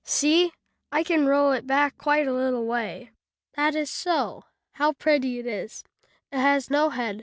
See, 0.03 0.51
I 0.91 1.03
can 1.03 1.27
roll 1.27 1.51
it 1.51 1.67
back 1.67 1.95
quite 1.99 2.27
a 2.27 2.33
little 2.33 2.65
way." 2.65 3.11
"That 3.53 3.75
is 3.75 3.91
so. 3.91 4.45
How 4.71 4.93
pretty 4.93 5.37
it 5.37 5.45
is. 5.45 5.83
It 6.31 6.39
has 6.39 6.71
no 6.71 6.89
head. 6.89 7.19